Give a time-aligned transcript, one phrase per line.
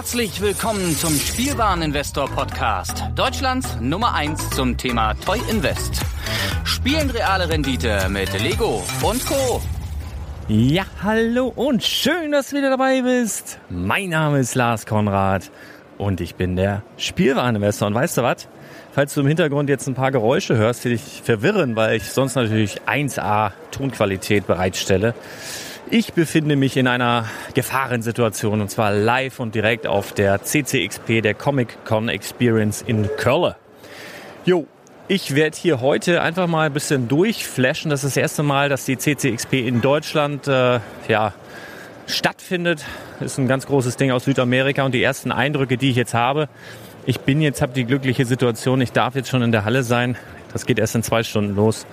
[0.00, 3.04] Herzlich willkommen zum Spielwareninvestor Podcast.
[3.14, 6.00] Deutschlands Nummer 1 zum Thema Toy Invest.
[6.64, 9.60] Spielen reale Rendite mit Lego und Co.
[10.48, 13.58] Ja, hallo und schön, dass du wieder dabei bist.
[13.68, 15.50] Mein Name ist Lars Konrad
[15.98, 17.88] und ich bin der Spielwareninvestor.
[17.88, 18.48] Und weißt du was?
[18.92, 22.36] Falls du im Hintergrund jetzt ein paar Geräusche hörst, die dich verwirren, weil ich sonst
[22.36, 25.14] natürlich 1A Tonqualität bereitstelle,
[25.90, 31.34] ich befinde mich in einer Gefahrensituation und zwar live und direkt auf der CCXP, der
[31.34, 33.54] Comic Con Experience in Köln.
[34.44, 34.66] Jo,
[35.08, 37.90] ich werde hier heute einfach mal ein bisschen durchflashen.
[37.90, 41.34] Das ist das erste Mal, dass die CCXP in Deutschland äh, ja,
[42.06, 42.84] stattfindet.
[43.18, 46.48] Ist ein ganz großes Ding aus Südamerika und die ersten Eindrücke, die ich jetzt habe.
[47.04, 50.16] Ich bin jetzt, habe die glückliche Situation, ich darf jetzt schon in der Halle sein.
[50.52, 51.86] Das geht erst in zwei Stunden los.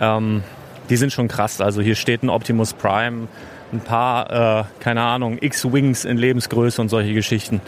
[0.00, 0.42] Ähm,
[0.88, 1.60] die sind schon krass.
[1.60, 3.28] Also hier steht ein Optimus Prime,
[3.72, 7.60] ein paar, äh, keine Ahnung, X-Wings in Lebensgröße und solche Geschichten.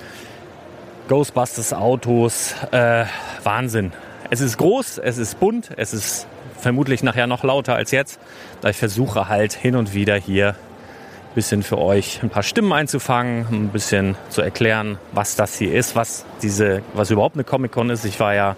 [1.08, 3.04] Ghostbusters Autos, äh,
[3.44, 3.92] Wahnsinn.
[4.30, 6.26] Es ist groß, es ist bunt, es ist
[6.58, 8.18] vermutlich nachher noch lauter als jetzt.
[8.60, 12.72] Da ich versuche halt hin und wieder hier ein bisschen für euch ein paar Stimmen
[12.72, 17.90] einzufangen, ein bisschen zu erklären, was das hier ist, was diese, was überhaupt eine Comic-Con
[17.90, 18.04] ist.
[18.04, 18.56] Ich war ja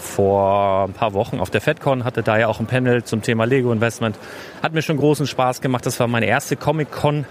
[0.00, 3.44] vor ein paar Wochen auf der FedCon, hatte da ja auch ein Panel zum Thema
[3.44, 4.18] Lego Investment.
[4.62, 5.86] Hat mir schon großen Spaß gemacht.
[5.86, 7.26] Das war meine erste Comic-Con.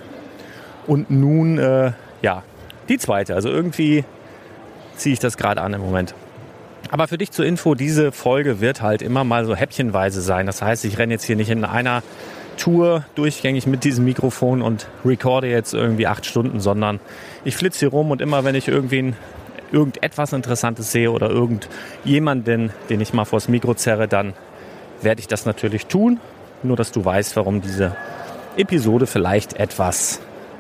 [0.87, 2.43] Und nun, äh, ja,
[2.87, 3.35] die zweite.
[3.35, 4.05] Also irgendwie
[4.95, 6.13] ziehe ich das gerade an im Moment.
[6.91, 10.45] Aber für dich zur Info, diese Folge wird halt immer mal so häppchenweise sein.
[10.45, 12.01] Das heißt, ich renne jetzt hier nicht in einer
[12.57, 16.99] Tour durchgängig mit diesem Mikrofon und recorde jetzt irgendwie acht Stunden, sondern
[17.45, 19.13] ich flitze hier rum und immer wenn ich irgendwie
[19.71, 24.33] irgendetwas Interessantes sehe oder irgendjemanden, den ich mal vors Mikro zerre, dann
[25.01, 26.19] werde ich das natürlich tun.
[26.63, 27.95] Nur, dass du weißt, warum diese
[28.57, 30.19] Episode vielleicht etwas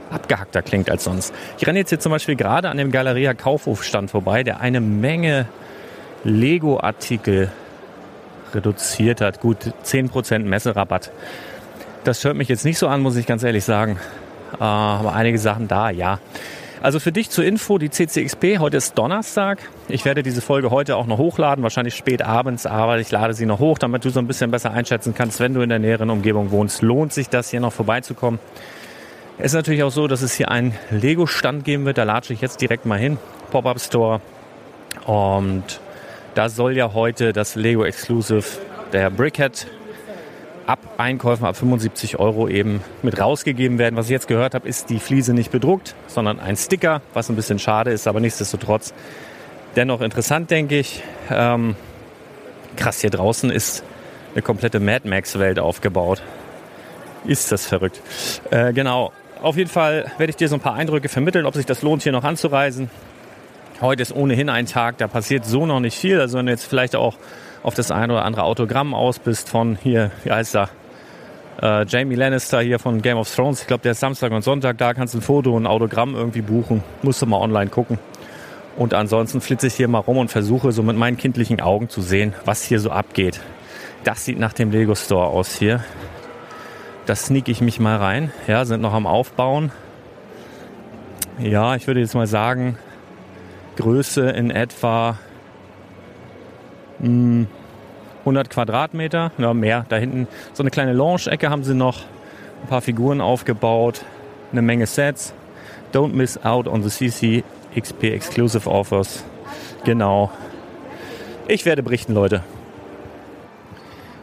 [0.09, 1.33] abgehackter klingt als sonst.
[1.57, 5.47] Ich renne jetzt hier zum Beispiel gerade an dem Galeria Kaufhofstand vorbei, der eine Menge
[6.23, 7.51] Lego-Artikel
[8.53, 9.39] reduziert hat.
[9.41, 11.11] Gut 10% Messerabatt.
[12.03, 13.99] Das hört mich jetzt nicht so an, muss ich ganz ehrlich sagen.
[14.53, 16.19] Äh, aber einige Sachen da, ja.
[16.81, 19.59] Also für dich zur Info, die CCXP, heute ist Donnerstag.
[19.89, 23.45] Ich werde diese Folge heute auch noch hochladen, wahrscheinlich spät abends, aber ich lade sie
[23.45, 26.09] noch hoch, damit du so ein bisschen besser einschätzen kannst, wenn du in der näheren
[26.09, 26.81] Umgebung wohnst.
[26.81, 28.39] Lohnt sich das hier noch vorbeizukommen?
[29.37, 32.39] Es ist natürlich auch so, dass es hier einen Lego-Stand geben wird, da latsche ich
[32.39, 33.17] jetzt direkt mal hin.
[33.51, 34.21] Pop-Up Store.
[35.05, 35.81] Und
[36.33, 38.45] da soll ja heute das Lego Exclusive
[38.93, 39.67] der Brickhead
[40.69, 43.95] ab Einkäufen ab 75 Euro eben mit rausgegeben werden.
[43.95, 47.35] Was ich jetzt gehört habe, ist die Fliese nicht bedruckt, sondern ein Sticker, was ein
[47.35, 48.93] bisschen schade ist, aber nichtsdestotrotz
[49.75, 51.01] dennoch interessant, denke ich.
[51.31, 51.75] Ähm,
[52.75, 53.83] krass, hier draußen ist
[54.35, 56.21] eine komplette Mad Max-Welt aufgebaut.
[57.25, 57.99] Ist das verrückt.
[58.51, 59.11] Äh, genau.
[59.41, 62.03] Auf jeden Fall werde ich dir so ein paar Eindrücke vermitteln, ob sich das lohnt,
[62.03, 62.91] hier noch anzureisen.
[63.81, 66.21] Heute ist ohnehin ein Tag, da passiert so noch nicht viel.
[66.21, 67.15] Also wenn du jetzt vielleicht auch
[67.63, 70.69] auf das ein oder andere Autogramm aus bist von hier, wie heißt er?
[71.61, 73.61] Äh, Jamie Lannister hier von Game of Thrones.
[73.61, 76.15] Ich glaube, der ist Samstag und Sonntag da, kannst du ein Foto und ein Autogramm
[76.15, 76.83] irgendwie buchen.
[77.01, 77.99] Musst du mal online gucken.
[78.77, 82.01] Und ansonsten flitze ich hier mal rum und versuche so mit meinen kindlichen Augen zu
[82.01, 83.41] sehen, was hier so abgeht.
[84.05, 85.83] Das sieht nach dem Lego Store aus hier.
[87.05, 88.31] Da sneak ich mich mal rein.
[88.47, 89.73] Ja, sind noch am Aufbauen.
[91.39, 92.77] Ja, ich würde jetzt mal sagen,
[93.75, 95.17] Größe in etwa
[97.01, 99.85] 100 Quadratmeter, ja mehr.
[99.89, 101.99] Da hinten so eine kleine Lounge-Ecke haben sie noch,
[102.63, 104.03] ein paar Figuren aufgebaut,
[104.51, 105.33] eine Menge Sets.
[105.93, 107.43] Don't miss out on the CC
[107.75, 109.23] XP Exclusive Offers.
[109.85, 110.31] Genau.
[111.47, 112.43] Ich werde berichten, Leute.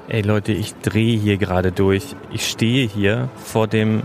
[0.09, 2.15] Ey Leute, ich drehe hier gerade durch.
[2.31, 4.03] Ich stehe hier vor dem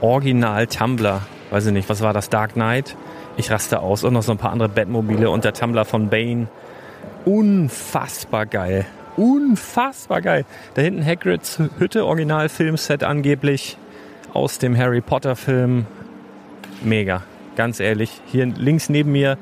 [0.00, 1.20] Original Tumblr.
[1.50, 2.30] Weiß ich nicht, was war das?
[2.30, 2.96] Dark Knight?
[3.36, 4.04] Ich raste aus.
[4.04, 6.48] Und noch so ein paar andere Batmobile und der Tumblr von Bane
[7.24, 8.86] unfassbar geil.
[9.16, 10.44] Unfassbar geil.
[10.74, 13.76] Da hinten Hagrids Hütte, Originalfilmset angeblich
[14.32, 15.86] aus dem Harry Potter Film.
[16.82, 17.22] Mega,
[17.56, 18.20] ganz ehrlich.
[18.26, 19.38] Hier links neben mir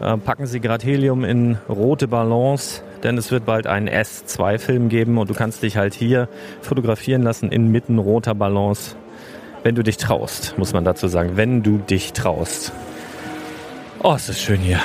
[0.00, 5.18] äh, packen sie gerade Helium in rote Ballons, denn es wird bald einen S2-Film geben
[5.18, 6.28] und du kannst dich halt hier
[6.60, 8.96] fotografieren lassen inmitten roter Ballons.
[9.62, 11.36] Wenn du dich traust, muss man dazu sagen.
[11.36, 12.72] Wenn du dich traust.
[14.02, 14.80] Oh, es ist schön hier.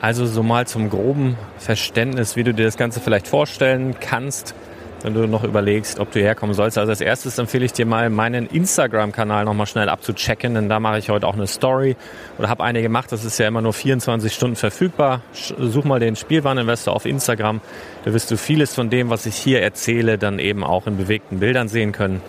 [0.00, 4.54] Also so mal zum groben Verständnis, wie du dir das Ganze vielleicht vorstellen kannst,
[5.02, 6.78] wenn du noch überlegst, ob du herkommen sollst.
[6.78, 10.98] Also als erstes empfehle ich dir mal meinen Instagram-Kanal nochmal schnell abzuchecken, denn da mache
[10.98, 11.96] ich heute auch eine Story
[12.38, 13.10] oder habe eine gemacht.
[13.12, 15.22] Das ist ja immer nur 24 Stunden verfügbar.
[15.32, 17.60] Such mal den Spielwareninvestor auf Instagram.
[18.04, 21.40] Da wirst du vieles von dem, was ich hier erzähle, dann eben auch in bewegten
[21.40, 22.20] Bildern sehen können.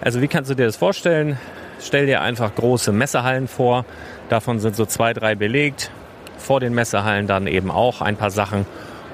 [0.00, 1.38] Also wie kannst du dir das vorstellen?
[1.80, 3.84] stell dir einfach große Messehallen vor.
[4.28, 5.90] Davon sind so zwei, drei belegt.
[6.38, 8.66] Vor den Messehallen dann eben auch ein paar Sachen.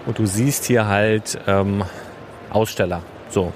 [0.06, 1.82] Und du siehst hier halt ähm,
[2.50, 3.03] Aussteller.
[3.29, 3.53] So.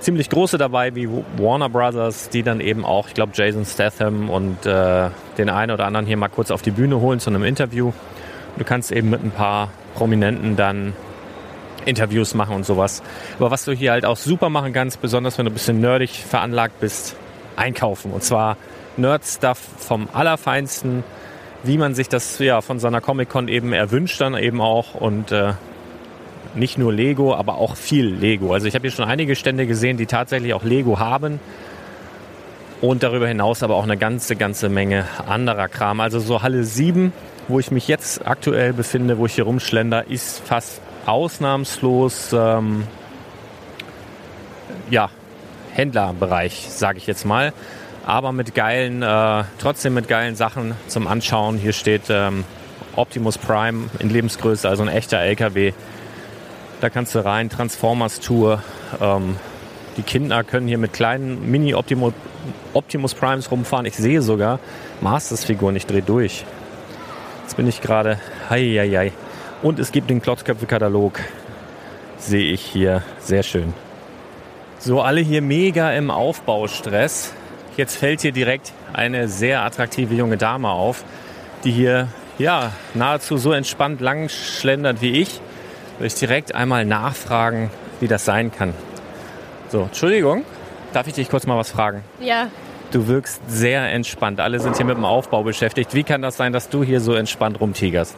[0.00, 1.08] Ziemlich große dabei wie
[1.38, 5.08] Warner Brothers, die dann eben auch, ich glaube, Jason Statham und äh,
[5.38, 7.92] den einen oder anderen hier mal kurz auf die Bühne holen zu einem Interview.
[8.56, 10.92] Du kannst eben mit ein paar Prominenten dann
[11.86, 13.02] Interviews machen und sowas.
[13.38, 16.22] Aber was du hier halt auch super machen kannst, besonders wenn du ein bisschen nerdig
[16.28, 17.16] veranlagt bist,
[17.56, 18.12] einkaufen.
[18.12, 18.56] Und zwar
[18.96, 21.04] Nerd-Stuff vom Allerfeinsten,
[21.64, 24.94] wie man sich das ja von seiner Comic-Con eben erwünscht dann eben auch.
[24.94, 25.54] Und äh,
[26.54, 28.52] nicht nur Lego, aber auch viel Lego.
[28.52, 31.40] Also ich habe hier schon einige Stände gesehen, die tatsächlich auch Lego haben.
[32.80, 36.00] Und darüber hinaus aber auch eine ganze, ganze Menge anderer Kram.
[36.00, 37.12] Also so Halle 7,
[37.48, 42.84] wo ich mich jetzt aktuell befinde, wo ich hier rumschlender, ist fast ausnahmslos ähm,
[44.90, 45.08] ja,
[45.72, 47.52] Händlerbereich, sage ich jetzt mal.
[48.06, 51.56] Aber mit geilen, äh, trotzdem mit geilen Sachen zum Anschauen.
[51.56, 52.44] Hier steht ähm,
[52.96, 55.72] Optimus Prime in Lebensgröße, also ein echter LKW.
[56.80, 58.62] Da kannst du rein, Transformers Tour.
[59.00, 59.36] Ähm,
[59.96, 62.12] die Kinder können hier mit kleinen Mini-Optimus
[62.74, 63.86] Optimus Primes rumfahren.
[63.86, 64.58] Ich sehe sogar
[65.00, 65.76] Masters-Figuren.
[65.76, 66.44] Ich drehe durch.
[67.42, 68.18] Jetzt bin ich gerade.
[68.50, 69.12] Heieiei.
[69.62, 71.20] Und es gibt den Klotzköpfe-Katalog.
[72.18, 73.02] Sehe ich hier.
[73.20, 73.72] Sehr schön.
[74.78, 77.32] So, alle hier mega im Aufbaustress.
[77.76, 81.04] Jetzt fällt hier direkt eine sehr attraktive junge Dame auf,
[81.64, 85.40] die hier ja nahezu so entspannt lang schlendert wie ich.
[85.98, 88.74] Will ich direkt einmal nachfragen, wie das sein kann.
[89.68, 90.44] So, Entschuldigung,
[90.92, 92.02] darf ich dich kurz mal was fragen?
[92.20, 92.48] Ja.
[92.92, 94.38] Du wirkst sehr entspannt.
[94.38, 95.94] Alle sind hier mit dem Aufbau beschäftigt.
[95.94, 98.14] Wie kann das sein, dass du hier so entspannt rumtigerst?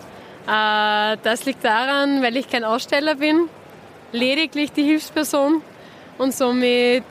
[0.47, 3.49] Äh, das liegt daran, weil ich kein Aussteller bin,
[4.13, 5.63] lediglich die Hilfsperson
[6.19, 7.05] und somit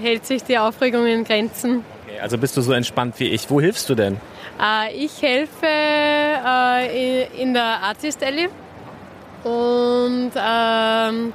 [0.00, 1.84] hält sich die Aufregung in Grenzen.
[2.06, 3.50] Okay, also bist du so entspannt wie ich.
[3.50, 4.18] Wo hilfst du denn?
[4.60, 8.48] Äh, ich helfe äh, in der Artist Alley
[9.44, 11.32] und ähm,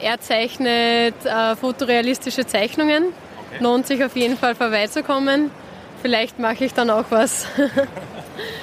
[0.00, 3.04] er zeichnet äh, fotorealistische Zeichnungen.
[3.52, 3.62] Okay.
[3.62, 5.50] Lohnt sich auf jeden Fall vorbeizukommen.
[6.02, 7.46] Vielleicht mache ich dann auch was.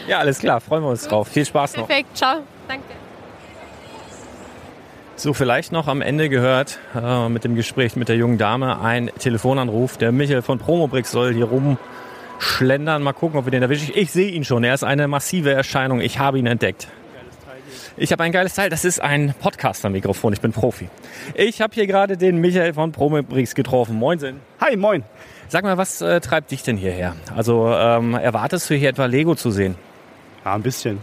[0.08, 1.12] Ja, alles klar, freuen wir uns Gut.
[1.12, 1.28] drauf.
[1.30, 1.88] Viel Spaß noch.
[1.88, 2.42] Perfekt, ciao.
[2.68, 3.01] Danke.
[5.22, 9.12] So, vielleicht noch am Ende gehört äh, mit dem Gespräch mit der jungen Dame ein
[9.20, 9.98] Telefonanruf.
[9.98, 13.04] Der Michael von Promobrix soll hier rumschlendern.
[13.04, 13.92] Mal gucken, ob wir den erwischen.
[13.94, 14.64] Ich sehe ihn schon.
[14.64, 16.02] Er ist eine massive Erscheinung.
[16.02, 16.88] Ich habe ihn entdeckt.
[17.98, 18.72] Ich habe ein geiles Teil.
[18.72, 20.34] Das ist ein Podcaster-Mikrofon.
[20.34, 20.90] Ich bin Profi.
[21.36, 23.98] Ich habe hier gerade den Michael von Promobrix getroffen.
[23.98, 24.40] Moinsen.
[24.60, 25.04] Hi, moin.
[25.50, 27.16] Sag mal, was äh, treibt dich denn hierher?
[27.36, 29.76] Also ähm, erwartest du hier etwa Lego zu sehen?
[30.44, 30.98] Ja, ein bisschen.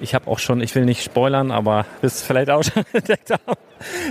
[0.00, 3.32] Ich habe auch schon, ich will nicht spoilern, aber bist vielleicht auch schon entdeckt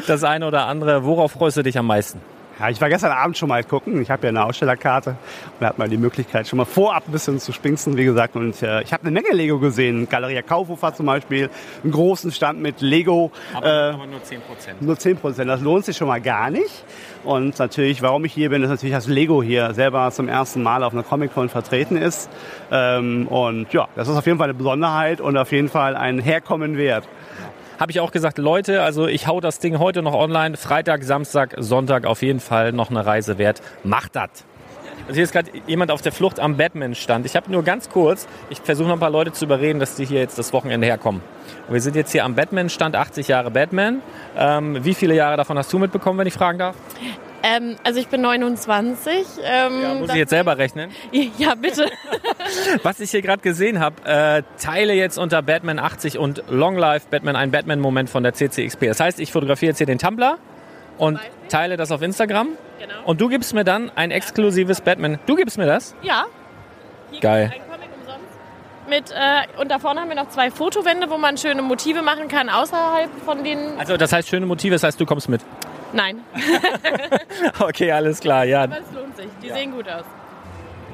[0.07, 1.05] das eine oder andere.
[1.05, 2.19] Worauf freust du dich am meisten?
[2.57, 4.01] Ja, ich war gestern Abend schon mal gucken.
[4.01, 5.17] Ich habe ja eine Ausstellerkarte
[5.59, 8.37] und hat man die Möglichkeit, schon mal vorab ein bisschen zu spinksen, wie gesagt.
[8.37, 10.07] Und äh, ich habe eine Menge Lego gesehen.
[10.07, 11.49] Galeria Kaufhofer zum Beispiel,
[11.83, 13.31] einen großen Stand mit Lego.
[13.53, 14.81] Aber, äh, aber nur 10 Prozent.
[14.81, 15.49] Nur 10 Prozent.
[15.49, 16.85] Das lohnt sich schon mal gar nicht.
[17.25, 20.83] Und natürlich, warum ich hier bin, ist natürlich, dass Lego hier selber zum ersten Mal
[20.83, 22.29] auf einer Comic-Con vertreten ist.
[22.71, 26.19] Ähm, und ja, das ist auf jeden Fall eine Besonderheit und auf jeden Fall ein
[26.19, 27.05] Herkommen wert
[27.79, 30.57] habe ich auch gesagt, Leute, also ich hau das Ding heute noch online.
[30.57, 33.61] Freitag, Samstag, Sonntag auf jeden Fall noch eine Reise wert.
[33.83, 34.45] Macht das!
[35.07, 37.27] Also hier ist gerade jemand auf der Flucht am Batman-Stand.
[37.27, 40.05] Ich habe nur ganz kurz, ich versuche noch ein paar Leute zu überreden, dass die
[40.05, 41.21] hier jetzt das Wochenende herkommen.
[41.69, 44.01] Wir sind jetzt hier am Batman-Stand, 80 Jahre Batman.
[44.35, 46.75] Ähm, wie viele Jahre davon hast du mitbekommen, wenn ich fragen darf?
[47.47, 49.13] Ähm, also ich bin 29.
[49.43, 50.89] Ähm, ja, muss ich jetzt selber rechnen?
[51.37, 51.85] Ja, bitte.
[52.83, 57.07] Was ich hier gerade gesehen habe, äh, teile jetzt unter Batman 80 und Long Life
[57.11, 58.87] Batman ein Batman-Moment von der CCXP.
[58.87, 60.37] Das heißt, ich fotografiere jetzt hier den Tumblr
[60.97, 62.49] und teile das auf Instagram.
[62.79, 62.93] Genau.
[63.05, 65.19] Und du gibst mir dann ein exklusives Batman.
[65.27, 65.95] Du gibst mir das?
[66.01, 66.25] Ja.
[67.11, 67.53] Hier Geil.
[68.87, 72.27] Mit, äh, und da vorne haben wir noch zwei Fotowände, wo man schöne Motive machen
[72.27, 73.79] kann, außerhalb von den.
[73.79, 75.41] Also, das heißt schöne Motive, das heißt, du kommst mit?
[75.93, 76.19] Nein.
[77.59, 78.63] okay, alles klar, ja.
[78.63, 79.27] Aber es lohnt sich.
[79.41, 79.55] Die ja.
[79.55, 80.03] sehen gut aus.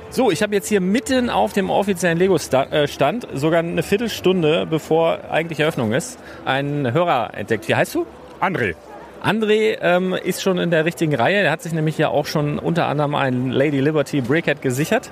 [0.10, 5.62] So, ich habe jetzt hier mitten auf dem offiziellen Lego-Stand, sogar eine Viertelstunde bevor eigentlich
[5.62, 7.68] Eröffnung ist, einen Hörer entdeckt.
[7.70, 8.06] Wie heißt du?
[8.42, 8.76] André.
[9.24, 11.38] André ähm, ist schon in der richtigen Reihe.
[11.38, 15.12] Er hat sich nämlich ja auch schon unter anderem ein Lady Liberty Brickhead gesichert.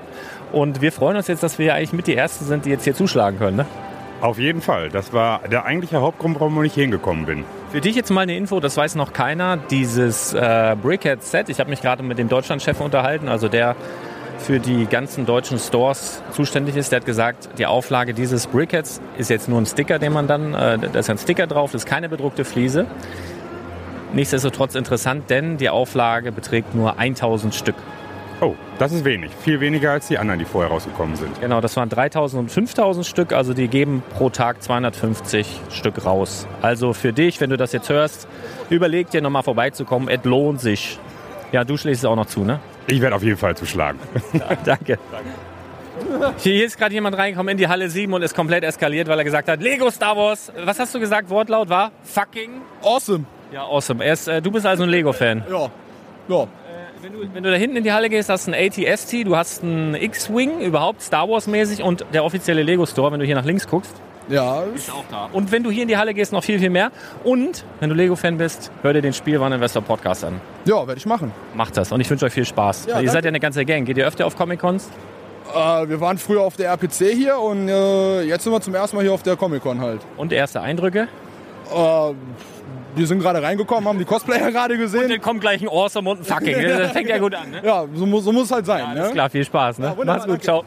[0.52, 2.96] Und wir freuen uns jetzt, dass wir eigentlich mit die Ersten sind, die jetzt hier
[2.96, 3.58] zuschlagen können.
[3.58, 3.66] Ne?
[4.22, 4.90] Auf jeden Fall.
[4.90, 7.46] Das war der eigentliche Hauptgrund, warum ich hingekommen bin.
[7.72, 9.58] Für dich jetzt mal eine Info, das weiß noch keiner.
[9.58, 13.76] Dieses äh, Brickhead-Set, ich habe mich gerade mit dem Deutschlandchef unterhalten, also der
[14.40, 19.30] für die ganzen deutschen Stores zuständig ist, der hat gesagt, die Auflage dieses Brickheads ist
[19.30, 21.88] jetzt nur ein Sticker, den man dann, äh, da ist ein Sticker drauf, das ist
[21.88, 22.88] keine bedruckte Fliese.
[24.14, 27.76] Nichtsdestotrotz interessant, denn die Auflage beträgt nur 1000 Stück.
[28.42, 29.32] Oh, das ist wenig.
[29.44, 31.42] Viel weniger als die anderen, die vorher rausgekommen sind.
[31.42, 36.48] Genau, das waren 3000 und 5000 Stück, also die geben pro Tag 250 Stück raus.
[36.62, 38.28] Also für dich, wenn du das jetzt hörst,
[38.70, 40.98] überleg dir nochmal vorbeizukommen, es lohnt sich.
[41.52, 42.60] Ja, du schlägst es auch noch zu, ne?
[42.88, 44.00] Ich werde auf jeden Fall zuschlagen.
[44.64, 44.98] Danke.
[46.38, 49.26] Hier ist gerade jemand reingekommen in die Halle 7 und ist komplett eskaliert, weil er
[49.26, 50.52] gesagt hat, Lego Star Wars.
[50.64, 51.30] Was hast du gesagt?
[51.30, 53.26] Wortlaut war fucking Awesome.
[53.52, 54.04] Ja awesome.
[54.04, 55.44] Er ist, äh, du bist also ein Lego-Fan.
[55.50, 55.70] Ja.
[56.28, 56.48] Ja.
[57.02, 59.36] Wenn du, wenn du da hinten in die Halle gehst, hast du einen ATST, du
[59.38, 63.68] hast einen X-Wing, überhaupt Star Wars-mäßig und der offizielle Lego-Store, wenn du hier nach links
[63.68, 63.96] guckst.
[64.28, 64.60] Ja.
[64.92, 65.30] auch da.
[65.32, 66.92] Und wenn du hier in die Halle gehst, noch viel, viel mehr.
[67.24, 70.42] Und wenn du Lego-Fan bist, hör dir den Spielwareninvestor Podcast an.
[70.66, 71.32] Ja, werde ich machen.
[71.56, 72.86] Macht das und ich wünsche euch viel Spaß.
[72.86, 73.12] Ja, Ihr danke.
[73.12, 73.86] seid ja eine ganze Gang.
[73.86, 74.90] Geht ihr öfter auf Comic-Cons?
[75.56, 78.98] Äh, wir waren früher auf der RPC hier und äh, jetzt sind wir zum ersten
[78.98, 80.02] Mal hier auf der Comic-Con halt.
[80.18, 81.08] Und erste Eindrücke?
[81.74, 82.14] Äh,
[83.00, 85.10] wir sind gerade reingekommen, haben die Cosplayer gerade gesehen.
[85.10, 86.56] Dann kommt gleich ein Awesome und ein Fucking.
[86.78, 87.62] Das fängt ja gut an, ne?
[87.64, 88.84] Ja, so, muss- so muss es halt sein.
[88.86, 89.14] Alles ne?
[89.14, 89.80] klar, viel Spaß.
[89.80, 89.96] Ne?
[89.98, 90.42] Ja, Mach's gut, danke.
[90.42, 90.64] ciao.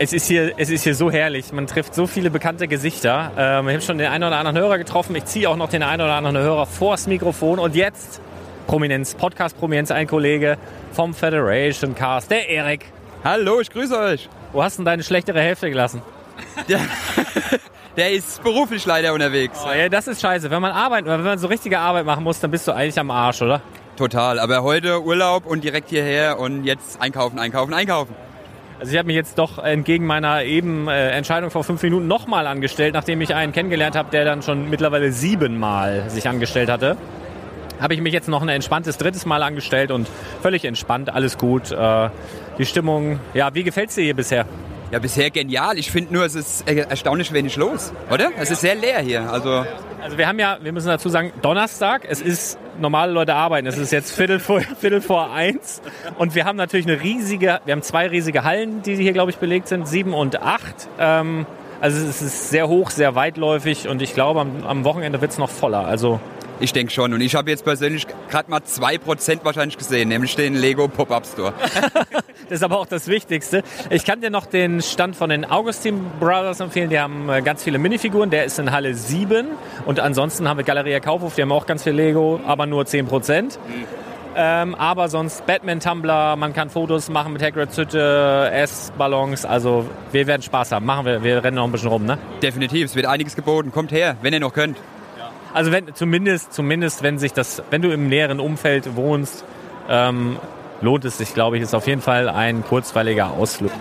[0.00, 1.52] Es ist, hier, es ist hier so herrlich.
[1.52, 3.32] Man trifft so viele bekannte Gesichter.
[3.36, 5.16] Ähm, ich habe schon den einen oder anderen Hörer getroffen.
[5.16, 7.58] Ich ziehe auch noch den einen oder anderen Hörer vors Mikrofon.
[7.58, 8.20] Und jetzt
[8.68, 10.56] Prominenz, Podcast-Prominenz, ein Kollege
[10.92, 12.84] vom Federation Cast, der Erik.
[13.24, 14.28] Hallo, ich grüße euch.
[14.52, 16.02] Wo hast du denn deine schlechtere Hälfte gelassen?
[17.98, 19.58] Der ist beruflich leider unterwegs.
[19.66, 20.52] Oh, ja, das ist scheiße.
[20.52, 23.10] Wenn man Arbeit, wenn man so richtige Arbeit machen muss, dann bist du eigentlich am
[23.10, 23.60] Arsch, oder?
[23.96, 24.38] Total.
[24.38, 28.14] Aber heute Urlaub und direkt hierher und jetzt einkaufen, einkaufen, einkaufen.
[28.78, 32.46] Also ich habe mich jetzt doch entgegen meiner eben äh, Entscheidung vor fünf Minuten nochmal
[32.46, 36.96] angestellt, nachdem ich einen kennengelernt habe, der dann schon mittlerweile siebenmal sich angestellt hatte.
[37.80, 40.08] Habe ich mich jetzt noch ein entspanntes drittes Mal angestellt und
[40.40, 41.72] völlig entspannt, alles gut.
[41.72, 42.10] Äh,
[42.58, 44.46] die Stimmung, ja, wie gefällt's dir hier bisher?
[44.90, 45.78] Ja, bisher genial.
[45.78, 48.30] Ich finde nur, es ist erstaunlich wenig los, oder?
[48.38, 49.30] Es ist sehr leer hier.
[49.30, 49.64] Also
[50.02, 53.76] Also wir haben ja, wir müssen dazu sagen, Donnerstag, es ist, normale Leute arbeiten, es
[53.76, 55.82] ist jetzt Viertel vor, Viertel vor eins
[56.16, 59.38] und wir haben natürlich eine riesige, wir haben zwei riesige Hallen, die hier, glaube ich,
[59.38, 60.88] belegt sind, sieben und acht.
[60.98, 61.44] Ähm,
[61.80, 65.50] also es ist sehr hoch, sehr weitläufig und ich glaube, am, am Wochenende wird's noch
[65.50, 65.86] voller.
[65.86, 66.20] Also
[66.60, 67.12] ich denke schon.
[67.12, 71.52] Und ich habe jetzt persönlich gerade mal 2% wahrscheinlich gesehen, nämlich den Lego Pop-Up Store.
[72.48, 73.62] das ist aber auch das Wichtigste.
[73.90, 76.90] Ich kann dir noch den Stand von den Augustin Brothers empfehlen.
[76.90, 78.30] Die haben äh, ganz viele Minifiguren.
[78.30, 79.46] Der ist in Halle 7.
[79.86, 81.34] Und ansonsten haben wir Galeria Kaufhof.
[81.34, 83.58] Die haben auch ganz viel Lego, aber nur 10 Prozent.
[84.40, 89.44] Ähm, aber sonst Batman-Tumblr, man kann Fotos machen mit Hagrid's Hütte, S-Ballons.
[89.44, 90.86] Also wir werden Spaß haben.
[90.86, 91.24] Machen wir.
[91.24, 92.18] Wir rennen noch ein bisschen rum, ne?
[92.42, 93.72] Definitiv, es wird einiges geboten.
[93.72, 94.76] Kommt her, wenn ihr noch könnt.
[95.54, 99.44] Also wenn, zumindest, zumindest wenn sich das, wenn du im näheren Umfeld wohnst,
[99.88, 100.36] ähm,
[100.80, 103.72] lohnt es sich, glaube ich, ist auf jeden Fall ein kurzweiliger Ausflug.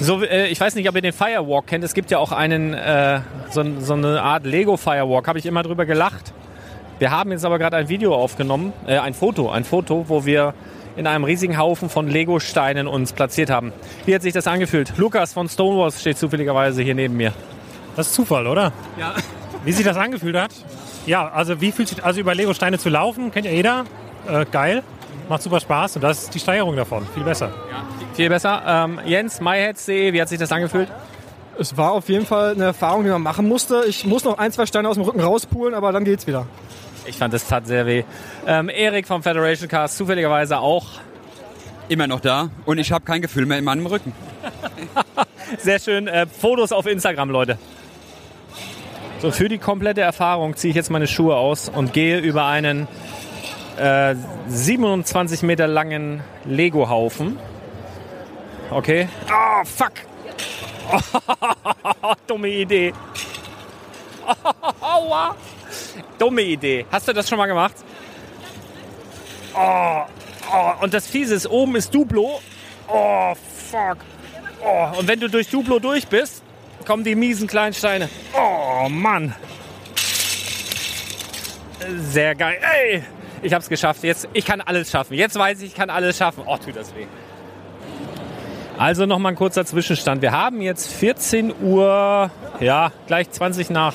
[0.00, 1.84] So, äh, ich weiß nicht, ob ihr den Firewalk kennt.
[1.84, 5.28] Es gibt ja auch einen, äh, so, so eine Art Lego Firewalk.
[5.28, 6.32] Habe ich immer drüber gelacht.
[6.98, 10.54] Wir haben jetzt aber gerade ein Video aufgenommen, äh, ein Foto, ein Foto, wo wir
[10.96, 13.72] in einem riesigen Haufen von Lego-Steinen uns platziert haben.
[14.04, 14.92] Wie hat sich das angefühlt?
[14.98, 17.32] Lukas von Stonewalls steht zufälligerweise hier neben mir.
[17.96, 18.72] Das ist Zufall, oder?
[18.98, 19.14] Ja.
[19.64, 20.52] Wie sich das angefühlt hat?
[21.06, 23.84] Ja, also wie fühlt sich also über Lego-Steine zu laufen, kennt ja jeder.
[24.28, 24.82] Äh, geil,
[25.28, 27.06] macht super Spaß und das ist die Steigerung davon.
[27.14, 27.50] Viel besser.
[28.14, 28.62] Viel besser.
[28.66, 30.88] Ähm, Jens, myheads.de, wie hat sich das angefühlt?
[31.58, 33.84] Es war auf jeden Fall eine Erfahrung, die man machen musste.
[33.86, 36.46] Ich muss noch ein, zwei Steine aus dem Rücken rauspulen, aber dann geht's wieder.
[37.06, 38.04] Ich fand, das tat sehr weh.
[38.46, 40.86] Ähm, Erik vom Federation Cast, zufälligerweise auch.
[41.88, 44.12] Immer noch da und ich habe kein Gefühl mehr in meinem Rücken.
[45.58, 46.06] Sehr schön.
[46.06, 47.58] Äh, Fotos auf Instagram, Leute.
[49.20, 52.88] So, für die komplette Erfahrung ziehe ich jetzt meine Schuhe aus und gehe über einen
[53.76, 54.14] äh,
[54.48, 57.38] 27 Meter langen Lego-Haufen.
[58.70, 59.08] Okay.
[59.30, 59.92] Oh, fuck.
[62.26, 62.94] Dumme Idee.
[64.80, 65.36] Aua.
[66.18, 66.86] Dumme Idee.
[66.90, 67.74] Hast du das schon mal gemacht?
[69.54, 70.02] Oh,
[70.50, 72.40] oh, und das Fiese ist, oben ist Duplo.
[72.88, 73.34] Oh,
[73.70, 73.98] fuck.
[74.64, 76.42] Oh, und wenn du durch Duplo durch bist,
[76.90, 78.08] kommen die miesen kleinen Steine.
[78.34, 79.32] Oh, Mann.
[82.00, 82.58] Sehr geil.
[82.60, 83.04] Ey,
[83.42, 84.02] ich hab's geschafft.
[84.02, 85.14] Jetzt, ich kann alles schaffen.
[85.14, 86.42] Jetzt weiß ich, ich kann alles schaffen.
[86.44, 87.06] Oh, tut das weh.
[88.76, 90.20] Also noch mal ein kurzer Zwischenstand.
[90.20, 92.28] Wir haben jetzt 14 Uhr,
[92.58, 93.94] ja, gleich 20 nach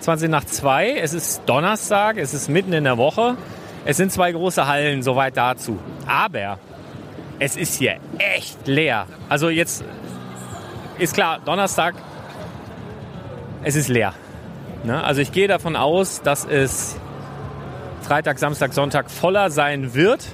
[0.00, 0.96] 20 nach 2.
[0.98, 3.36] Es ist Donnerstag, es ist mitten in der Woche.
[3.84, 5.78] Es sind zwei große Hallen, soweit dazu.
[6.08, 6.58] Aber
[7.38, 9.06] es ist hier echt leer.
[9.28, 9.84] Also jetzt
[10.98, 11.94] ist klar, Donnerstag,
[13.66, 14.14] es ist leer.
[14.84, 15.02] Ne?
[15.02, 16.96] Also ich gehe davon aus, dass es
[18.00, 20.24] Freitag, Samstag, Sonntag voller sein wird.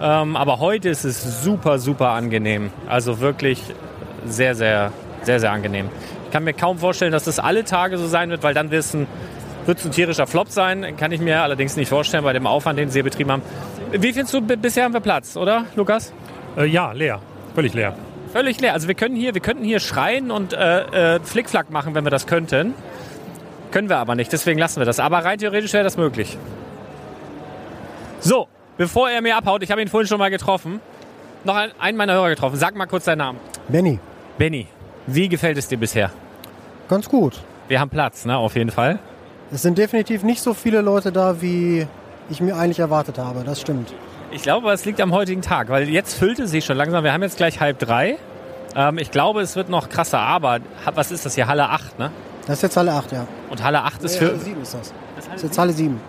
[0.00, 2.70] Ähm, aber heute ist es super, super angenehm.
[2.88, 3.62] Also wirklich
[4.26, 4.90] sehr, sehr,
[5.22, 5.90] sehr, sehr angenehm.
[6.24, 8.84] Ich kann mir kaum vorstellen, dass das alle Tage so sein wird, weil dann wird
[8.84, 9.06] es ein,
[9.66, 10.96] ein tierischer Flop sein.
[10.96, 13.42] Kann ich mir allerdings nicht vorstellen bei dem Aufwand, den sie betrieben haben.
[13.92, 16.10] Wie findest du, bisher haben wir Platz, oder, Lukas?
[16.56, 17.20] Äh, ja, leer.
[17.54, 17.94] Völlig leer.
[18.32, 18.72] Völlig leer.
[18.72, 22.10] Also wir können hier, wir könnten hier schreien und äh, äh, Flickflack machen, wenn wir
[22.10, 22.74] das könnten.
[23.70, 25.00] Können wir aber nicht, deswegen lassen wir das.
[25.00, 26.38] Aber rein theoretisch wäre das möglich.
[28.20, 30.80] So, bevor er mir abhaut, ich habe ihn vorhin schon mal getroffen.
[31.44, 32.56] Noch ein, einen meiner Hörer getroffen.
[32.56, 33.38] Sag mal kurz deinen Namen.
[33.68, 33.98] Benny,
[34.38, 34.66] Benny,
[35.06, 36.10] wie gefällt es dir bisher?
[36.88, 37.40] ganz gut.
[37.68, 38.98] Wir haben Platz, ne, auf jeden Fall.
[39.52, 41.86] Es sind definitiv nicht so viele Leute da, wie
[42.30, 43.42] ich mir eigentlich erwartet habe.
[43.44, 43.92] Das stimmt.
[44.30, 47.04] Ich glaube, es liegt am heutigen Tag, weil jetzt füllte sich schon langsam.
[47.04, 48.16] Wir haben jetzt gleich halb drei.
[48.74, 50.58] Ähm, ich glaube, es wird noch krasser, aber
[50.94, 51.46] was ist das hier?
[51.46, 52.10] Halle 8, ne?
[52.46, 53.26] Das ist jetzt Halle 8, ja.
[53.50, 54.38] Und Halle 8 ist Ja, für.
[54.38, 54.92] 7 ist das.
[55.16, 56.00] Das ist jetzt Halle 7.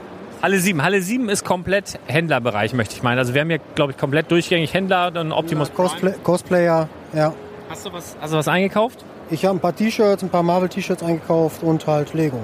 [0.42, 0.84] Halle 7.
[0.84, 3.18] Halle 7 ist komplett Händlerbereich, möchte ich meinen.
[3.20, 5.90] Also wir haben hier, glaube ich, komplett durchgängig Händler und Optimus Prime.
[5.90, 7.34] Cosplay, Cosplayer, ja.
[7.70, 9.04] Hast du was, hast du was eingekauft?
[9.30, 12.40] Ich habe ein paar T-Shirts, ein paar Marvel-T-Shirts eingekauft und halt Lego.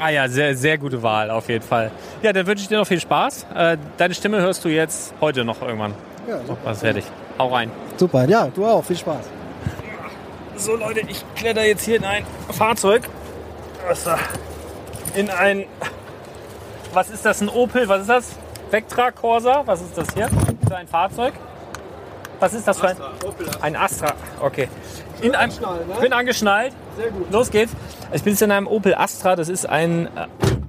[0.00, 1.90] Ah ja, sehr, sehr gute Wahl, auf jeden Fall.
[2.22, 3.46] Ja, dann wünsche ich dir noch viel Spaß.
[3.54, 5.94] Äh, deine Stimme hörst du jetzt heute noch irgendwann.
[6.26, 7.04] Ja, So, was fertig.
[7.38, 7.70] Hau rein.
[7.98, 8.82] Super, ja, du auch.
[8.82, 9.26] Viel Spaß.
[10.56, 13.02] So Leute, ich kletter jetzt hier in ein Fahrzeug.
[13.86, 14.18] Was da?
[15.14, 15.64] In ein.
[16.94, 17.42] Was ist das?
[17.42, 17.86] Ein Opel?
[17.88, 18.28] Was ist das?
[18.70, 19.62] Vectra Corsa?
[19.66, 20.28] Was ist das hier?
[20.66, 21.34] Für ein Fahrzeug?
[22.38, 22.96] Was ist das für ein?
[23.60, 24.14] Ein Astra.
[24.40, 24.68] Okay.
[25.22, 26.72] In einem, ich bin angeschnallt.
[26.96, 27.30] Sehr gut.
[27.30, 27.72] Los geht's.
[28.12, 29.36] Ich bin jetzt in einem Opel Astra.
[29.36, 30.08] Das ist ein,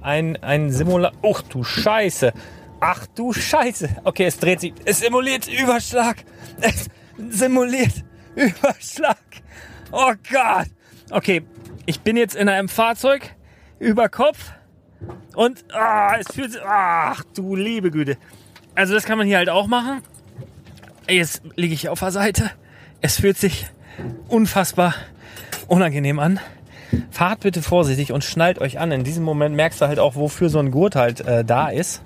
[0.02, 1.18] ein, ein Simulator.
[1.22, 2.32] Ach du Scheiße.
[2.80, 3.88] Ach du Scheiße.
[4.04, 4.74] Okay, es dreht sich.
[4.84, 6.24] Es simuliert Überschlag.
[6.60, 6.88] Es
[7.30, 8.04] simuliert
[8.34, 9.18] Überschlag.
[9.90, 10.66] Oh Gott.
[11.10, 11.42] Okay,
[11.86, 13.34] ich bin jetzt in einem Fahrzeug
[13.78, 14.52] über Kopf
[15.34, 16.62] und ah, es fühlt sich.
[16.64, 18.16] Ach du liebe Güte.
[18.74, 20.02] Also das kann man hier halt auch machen.
[21.08, 22.50] Jetzt liege ich auf der Seite.
[23.00, 23.66] Es fühlt sich
[24.28, 24.94] unfassbar
[25.68, 26.40] unangenehm an.
[27.10, 28.92] Fahrt bitte vorsichtig und schnallt euch an.
[28.92, 32.02] In diesem Moment merkst du halt auch, wofür so ein Gurt halt äh, da ist.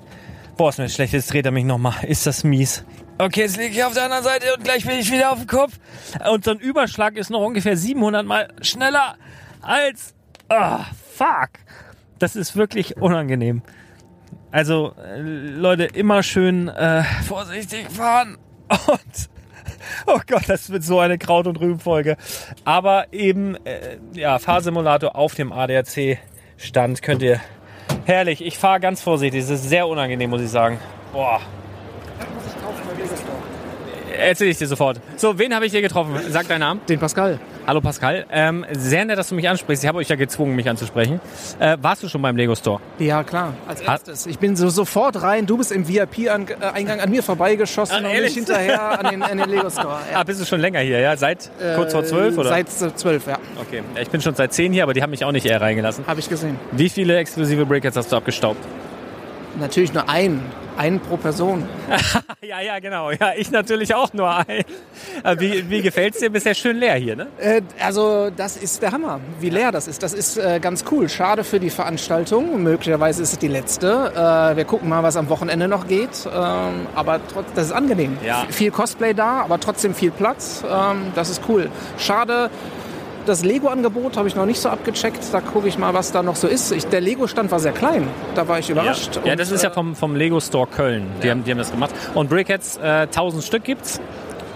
[0.57, 2.05] Boah, ist mir schlecht, jetzt dreht er mich nochmal.
[2.07, 2.85] Ist das mies.
[3.19, 5.47] Okay, jetzt liege ich auf der anderen Seite und gleich bin ich wieder auf dem
[5.47, 5.78] Kopf.
[6.31, 9.16] Und so ein Überschlag ist noch ungefähr 700 Mal schneller
[9.62, 10.14] als...
[10.49, 11.51] Ah, fuck.
[12.18, 13.62] Das ist wirklich unangenehm.
[14.51, 18.38] Also, äh, Leute, immer schön äh, vorsichtig fahren.
[18.68, 19.36] Und...
[20.09, 22.16] Oh Gott, das wird so eine Kraut- und Rübenfolge.
[22.64, 27.40] Aber eben, äh, ja, Fahrsimulator auf dem ADAC-Stand könnt ihr...
[28.05, 29.40] Herrlich, ich fahre ganz vorsichtig.
[29.42, 30.79] Das ist sehr unangenehm, muss ich sagen.
[31.12, 31.40] Boah.
[34.16, 35.01] Erzähl ich dir sofort.
[35.16, 36.14] So, wen habe ich hier getroffen?
[36.31, 36.81] Sag deinen Namen.
[36.88, 37.40] Den Pascal.
[37.66, 38.26] Hallo Pascal.
[38.31, 39.83] Ähm, sehr nett, dass du mich ansprichst.
[39.83, 41.20] Ich habe euch ja gezwungen, mich anzusprechen.
[41.59, 42.81] Äh, warst du schon beim Lego Store?
[43.00, 43.55] Ja, klar.
[43.66, 44.26] Als erstes.
[44.26, 45.46] Ich bin so sofort rein.
[45.46, 48.31] Du bist im VIP-Eingang an mir vorbeigeschossen Ach, und ehrlich?
[48.31, 49.98] ich hinterher an den, an den Lego Store.
[50.14, 51.16] Ah, bist du schon länger hier, ja?
[51.16, 52.50] Seit kurz vor zwölf, oder?
[52.50, 53.38] Seit äh, zwölf, ja.
[53.61, 53.83] Okay.
[53.96, 56.07] Ja, Ich bin schon seit zehn hier, aber die haben mich auch nicht eher reingelassen.
[56.07, 56.57] Habe ich gesehen.
[56.70, 58.61] Wie viele exklusive Breakers hast du abgestaubt?
[59.59, 60.40] Natürlich nur einen.
[60.76, 61.66] Einen pro Person.
[62.42, 63.10] ja, ja, genau.
[63.10, 64.64] Ja, ich natürlich auch nur ein.
[65.38, 66.30] Wie, wie gefällt's dir?
[66.30, 67.28] Bisher schön leer hier, ne?
[67.38, 70.02] Äh, also das ist der Hammer, wie leer das ist.
[70.02, 71.08] Das ist äh, ganz cool.
[71.08, 72.62] Schade für die Veranstaltung.
[72.62, 74.12] Möglicherweise ist es die letzte.
[74.14, 76.26] Äh, wir gucken mal, was am Wochenende noch geht.
[76.26, 78.18] Ähm, aber trotz, das ist angenehm.
[78.24, 78.46] Ja.
[78.50, 80.62] Viel Cosplay da, aber trotzdem viel Platz.
[80.68, 81.70] Ähm, das ist cool.
[81.98, 82.50] Schade.
[83.26, 85.18] Das Lego-Angebot habe ich noch nicht so abgecheckt.
[85.32, 86.70] Da gucke ich mal, was da noch so ist.
[86.70, 88.06] Ich, der Lego-Stand war sehr klein.
[88.36, 89.18] Da war ich überrascht.
[89.24, 91.08] Ja, Und, das ist ja äh, vom, vom Lego Store Köln.
[91.24, 91.92] Die, haben, die haben das gemacht.
[92.14, 94.00] Und Brickheads, äh, 1000 Stück gibt's.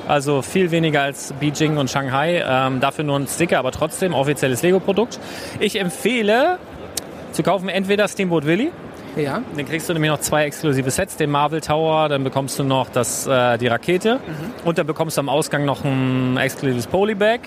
[0.06, 2.44] Also viel weniger als Beijing und Shanghai.
[2.46, 5.18] Ähm, dafür nur ein Sticker, aber trotzdem offizielles Lego-Produkt.
[5.58, 6.58] Ich empfehle
[7.32, 8.70] zu kaufen entweder Steamboat Willy.
[9.16, 9.42] Ja.
[9.56, 12.88] Dann kriegst du nämlich noch zwei exklusive Sets, den Marvel Tower, dann bekommst du noch
[12.90, 14.20] das, äh, die Rakete
[14.64, 17.40] und dann bekommst du am Ausgang noch ein exklusives Polybag.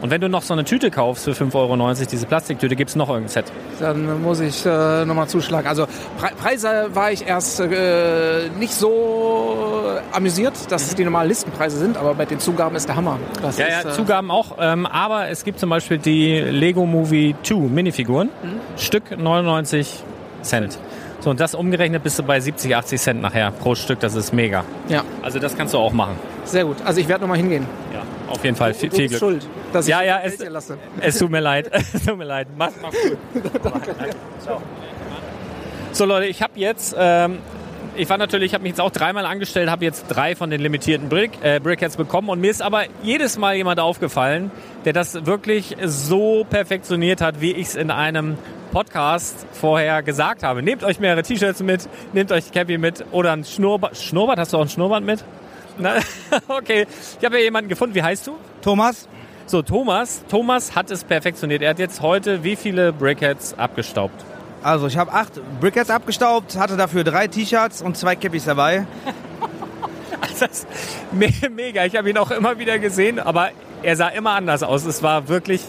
[0.00, 3.08] Und wenn du noch so eine Tüte kaufst für 5,90 Euro, diese Plastiktüte, gibt's noch
[3.08, 3.46] irgendein Set.
[3.80, 5.66] Dann muss ich äh, nochmal zuschlagen.
[5.66, 5.86] Also
[6.18, 11.96] Pre Preise war ich erst äh, nicht so amüsiert, dass es die normalen Listenpreise sind,
[11.96, 13.18] aber bei den Zugaben ist der Hammer.
[13.42, 14.56] Das Ja, ist, ja, äh, Zugaben auch.
[14.60, 18.30] Ähm, aber es gibt zum Beispiel die Lego Movie 2 Minifiguren.
[18.76, 20.04] Stück 99
[20.42, 20.78] Cent.
[21.20, 23.98] So, und das umgerechnet bist du bei 70, 80 Cent nachher pro Stück.
[24.00, 24.64] Das ist mega.
[24.88, 26.16] Ja, Also das kannst du auch machen.
[26.44, 26.76] sehr gut.
[26.84, 27.66] Also ich werde nochmal hingehen.
[27.92, 28.02] Ja,
[28.32, 28.72] auf jeden Fall.
[28.72, 29.18] Viel, du viel Glück.
[29.18, 30.78] schuld, dass Ja, ich ja, Geld es- lasse.
[31.00, 31.70] Es tut mir leid.
[31.92, 32.46] Es tut mir leid.
[32.56, 33.42] Mach's, mach's gut.
[34.42, 34.62] Ciao.
[35.92, 37.38] So Leute, ich habe jetzt, ähm,
[37.96, 40.60] ich war natürlich, ich habe mich jetzt auch dreimal angestellt, habe jetzt drei von den
[40.60, 44.52] limitierten Brick, äh, Brickheads bekommen und mir ist aber jedes Mal jemand aufgefallen,
[44.84, 48.36] der das wirklich so perfektioniert hat, wie ich es in einem
[48.72, 50.62] Podcast vorher gesagt habe.
[50.62, 53.96] Nehmt euch mehrere T-Shirts mit, nehmt euch Cappy mit oder ein Schnurrbart.
[53.96, 54.38] Schnurrbart?
[54.38, 55.24] Hast du auch ein Schnurrbart mit?
[55.78, 55.94] Na,
[56.48, 56.86] okay,
[57.18, 57.94] ich habe ja jemanden gefunden.
[57.94, 58.36] Wie heißt du?
[58.62, 59.08] Thomas,
[59.46, 61.62] So, Thomas, Thomas hat es perfektioniert.
[61.62, 64.24] Er hat jetzt heute wie viele Brickheads abgestaubt?
[64.62, 68.86] Also ich habe acht Brickheads abgestaubt, hatte dafür drei T-Shirts und zwei Cappies dabei.
[70.40, 70.68] Das ist
[71.10, 71.84] me mega.
[71.84, 73.50] Ich habe ihn auch immer wieder gesehen, aber
[73.82, 74.84] er sah immer anders aus.
[74.84, 75.62] Es war wirklich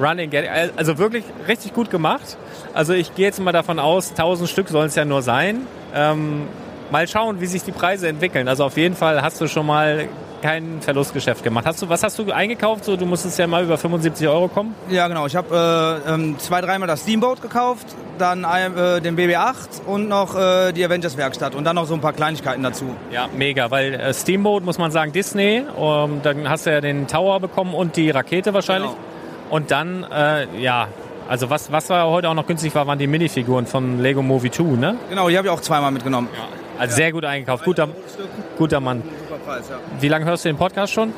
[0.00, 0.48] Running Gag.
[0.76, 2.36] Also wirklich richtig gut gemacht.
[2.74, 5.66] Also ich gehe jetzt mal davon aus, 1000 Stück sollen es ja nur sein.
[5.94, 6.42] Ähm,
[6.90, 8.48] mal schauen, wie sich die Preise entwickeln.
[8.48, 10.08] Also auf jeden Fall hast du schon mal
[10.42, 11.66] kein Verlustgeschäft gemacht.
[11.66, 12.84] Hast du, was hast du eingekauft?
[12.84, 14.74] So, du musstest ja mal über 75 Euro kommen.
[14.88, 15.26] Ja, genau.
[15.26, 17.86] Ich habe äh, ähm, zwei, dreimal das Steamboat gekauft,
[18.18, 22.12] dann äh, den BB-8 und noch äh, die Avengers-Werkstatt und dann noch so ein paar
[22.12, 22.84] Kleinigkeiten dazu.
[23.10, 25.64] Ja, mega, weil äh, Steamboat muss man sagen Disney.
[25.76, 28.90] Um, dann hast du ja den Tower bekommen und die Rakete wahrscheinlich.
[28.90, 29.15] Genau.
[29.50, 30.88] Und dann, äh, ja,
[31.28, 34.50] also was, was war heute auch noch günstig war, waren die Minifiguren von Lego Movie
[34.50, 34.96] 2, ne?
[35.08, 36.28] Genau, die habe ich auch zweimal mitgenommen.
[36.78, 37.64] Also sehr gut eingekauft.
[37.64, 37.88] Guter,
[38.58, 39.02] guter Mann.
[39.28, 39.76] Super Preis, ja.
[40.00, 41.12] Wie lange hörst du den Podcast schon?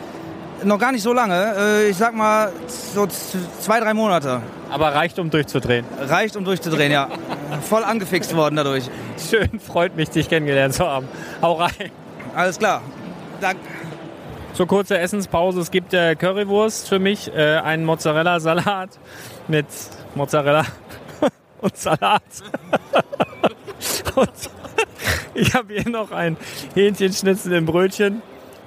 [0.65, 1.55] Noch gar nicht so lange.
[1.57, 4.43] Äh, Ich sag mal so zwei, drei Monate.
[4.71, 5.85] Aber reicht, um durchzudrehen.
[6.09, 7.09] Reicht, um durchzudrehen, ja.
[7.63, 8.85] Voll angefixt worden dadurch.
[9.31, 11.09] Schön, freut mich, dich kennengelernt zu haben.
[11.43, 11.71] Hau rein.
[12.35, 12.83] Alles klar.
[13.41, 13.59] Dank.
[14.59, 15.61] So kurze Essenspause.
[15.61, 18.91] Es gibt äh, Currywurst für mich, äh, einen Mozzarella-Salat
[19.47, 19.67] mit
[20.17, 20.65] Mozzarella
[21.61, 22.23] und Salat.
[24.17, 24.33] und
[25.35, 26.37] ich habe hier noch ein
[26.75, 28.21] Hähnchenschnitzel im Brötchen.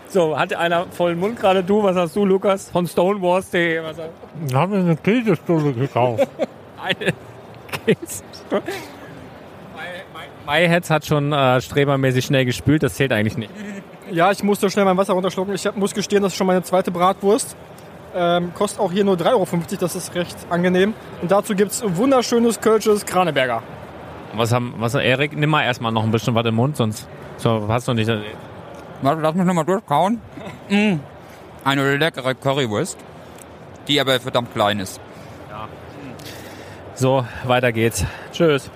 [0.08, 1.62] So, hatte einer vollen Mund gerade.
[1.62, 2.70] Du, was hast du, Lukas?
[2.70, 3.82] Von Stonewars.de.
[4.48, 6.26] Ich habe eine Käsestulle gekauft.
[6.82, 7.12] eine
[7.86, 8.64] Käsestulle.
[10.48, 12.82] MyHeads hat schon äh, strebermäßig schnell gespült.
[12.82, 13.52] Das zählt eigentlich nicht.
[14.12, 15.56] Ja, ich musste schnell mein Wasser runterschlucken.
[15.56, 17.56] Ich hab, muss gestehen, das ist schon meine zweite Bratwurst.
[18.14, 19.48] Ähm, kostet auch hier nur 3,50 Euro,
[19.80, 20.94] das ist recht angenehm.
[21.22, 23.64] Und dazu gibt es wunderschönes Kölsches Kraneberger.
[24.34, 27.66] Was haben, was, Erik, nimm mal erstmal noch ein bisschen was im Mund, sonst so,
[27.70, 28.12] hast du nicht.
[29.02, 30.22] Warte, lass mich nochmal durchkauen.
[30.70, 30.96] Mm.
[31.64, 32.98] Eine leckere Currywurst,
[33.88, 35.00] die aber verdammt klein ist.
[36.96, 38.06] So, weiter geht's.
[38.32, 38.70] Tschüss.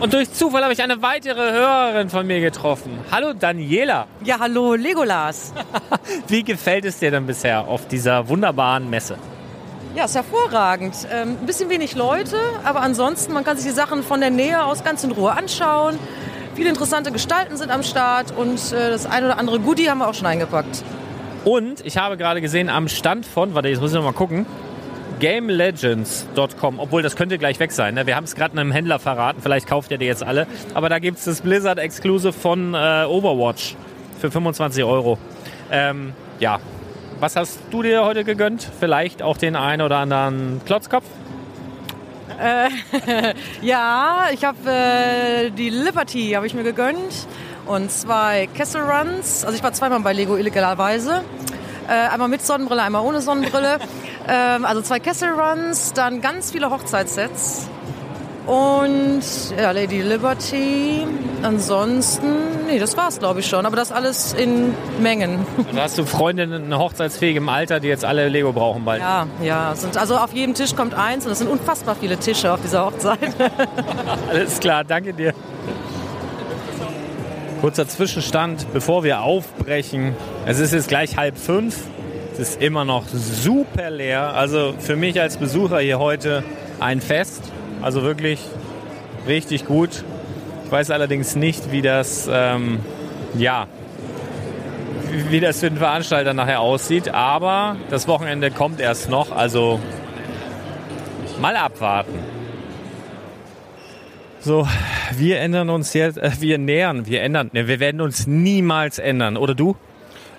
[0.00, 2.96] Und durch Zufall habe ich eine weitere Hörerin von mir getroffen.
[3.10, 4.06] Hallo Daniela.
[4.22, 5.52] Ja, hallo Legolas.
[6.28, 9.16] Wie gefällt es dir denn bisher auf dieser wunderbaren Messe?
[9.96, 10.94] Ja, ist hervorragend.
[11.10, 14.62] Ähm, ein bisschen wenig Leute, aber ansonsten, man kann sich die Sachen von der Nähe
[14.62, 15.98] aus ganz in Ruhe anschauen.
[16.54, 20.06] Viele interessante Gestalten sind am Start und äh, das ein oder andere Goodie haben wir
[20.06, 20.84] auch schon eingepackt.
[21.44, 24.46] Und ich habe gerade gesehen am Stand von, warte, jetzt muss ich noch mal gucken,
[25.20, 27.94] GameLegends.com, obwohl das könnte gleich weg sein.
[27.94, 28.06] Ne?
[28.06, 30.46] Wir haben es gerade einem Händler verraten, vielleicht kauft ihr die jetzt alle.
[30.74, 33.76] Aber da gibt es das Blizzard Exclusive von äh, Overwatch
[34.20, 35.18] für 25 Euro.
[35.70, 36.58] Ähm, ja,
[37.20, 38.68] was hast du dir heute gegönnt?
[38.78, 41.04] Vielleicht auch den einen oder anderen Klotzkopf?
[42.40, 42.68] Äh,
[43.62, 47.26] ja, ich habe äh, die Liberty habe ich mir gegönnt
[47.66, 49.44] und zwei Castle Runs.
[49.44, 51.22] Also ich war zweimal bei Lego illegalerweise.
[51.88, 53.78] Äh, einmal mit Sonnenbrille, einmal ohne Sonnenbrille.
[54.28, 57.68] ähm, also zwei Castle Runs, dann ganz viele Hochzeitssets.
[58.48, 59.22] Und
[59.60, 61.06] ja, Lady Liberty.
[61.42, 63.66] Ansonsten, nee, das war's glaube ich schon.
[63.66, 65.46] Aber das alles in Mengen.
[65.74, 69.02] Da hast du Freundinnen in hochzeitsfähigem Alter, die jetzt alle Lego brauchen bald.
[69.02, 69.74] Ja, ja.
[69.96, 73.18] Also auf jedem Tisch kommt eins und es sind unfassbar viele Tische auf dieser Hochzeit.
[74.30, 75.34] Alles klar, danke dir.
[77.60, 80.16] Kurzer Zwischenstand, bevor wir aufbrechen.
[80.46, 81.82] Es ist jetzt gleich halb fünf.
[82.40, 84.32] Es ist immer noch super leer.
[84.34, 86.44] Also für mich als Besucher hier heute
[86.78, 87.42] ein Fest.
[87.82, 88.40] Also wirklich
[89.26, 90.04] richtig gut.
[90.64, 92.78] Ich weiß allerdings nicht, wie das, ähm,
[93.36, 93.66] ja,
[95.30, 97.12] wie- das für den Veranstalter nachher aussieht.
[97.12, 99.32] Aber das Wochenende kommt erst noch.
[99.32, 99.80] Also
[101.40, 102.20] mal abwarten.
[104.40, 104.68] So,
[105.16, 109.36] wir ändern uns jetzt, äh, wir nähern, wir ändern, ne, wir werden uns niemals ändern.
[109.36, 109.74] Oder du?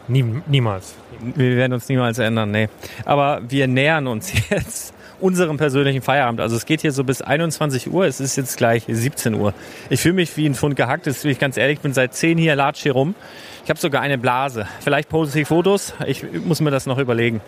[0.09, 0.95] Nie, niemals.
[1.21, 2.67] Wir werden uns niemals ändern, nee.
[3.05, 6.41] Aber wir nähern uns jetzt unserem persönlichen Feierabend.
[6.41, 9.53] Also es geht hier so bis 21 Uhr, es ist jetzt gleich 17 Uhr.
[9.89, 12.15] Ich fühle mich wie ein Pfund gehackt, das will ich ganz ehrlich, ich bin seit
[12.15, 13.15] 10 hier, latsch hier rum.
[13.63, 14.65] Ich habe sogar eine Blase.
[14.79, 17.41] Vielleicht poste ich Fotos, ich muss mir das noch überlegen.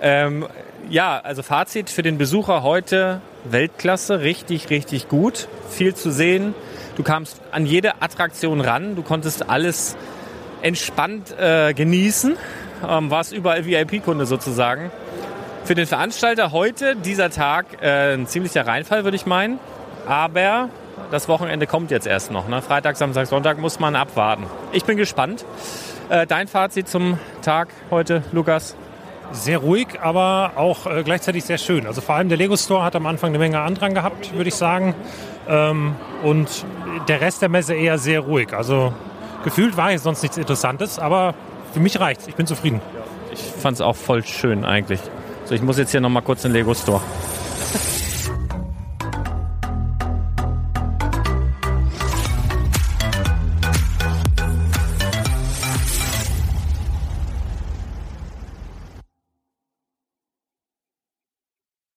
[0.00, 0.46] Ähm,
[0.88, 5.48] ja, also Fazit für den Besucher heute Weltklasse, richtig, richtig gut.
[5.70, 6.54] Viel zu sehen.
[6.96, 9.96] Du kamst an jede Attraktion ran, du konntest alles
[10.66, 12.36] entspannt äh, genießen.
[12.86, 14.90] Ähm, warst überall VIP-Kunde sozusagen.
[15.64, 19.60] Für den Veranstalter heute, dieser Tag, äh, ein ziemlicher Reinfall, würde ich meinen.
[20.08, 20.68] Aber
[21.12, 22.48] das Wochenende kommt jetzt erst noch.
[22.48, 22.62] Ne?
[22.62, 24.46] Freitag, Samstag, Sonntag muss man abwarten.
[24.72, 25.44] Ich bin gespannt.
[26.08, 28.76] Äh, dein Fazit zum Tag heute, Lukas?
[29.30, 31.86] Sehr ruhig, aber auch äh, gleichzeitig sehr schön.
[31.86, 34.54] Also vor allem der Lego Store hat am Anfang eine Menge Andrang gehabt, würde ich
[34.56, 34.96] sagen.
[35.48, 36.64] Ähm, und
[37.06, 38.52] der Rest der Messe eher sehr ruhig.
[38.52, 38.92] Also
[39.46, 41.32] gefühlt war jetzt sonst nichts Interessantes, aber
[41.72, 42.26] für mich reicht's.
[42.26, 42.80] Ich bin zufrieden.
[43.32, 45.00] Ich fand es auch voll schön eigentlich.
[45.44, 47.00] So, ich muss jetzt hier noch mal kurz in den Lego Store.